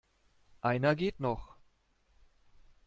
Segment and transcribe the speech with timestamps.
[0.61, 1.55] Einer geht noch.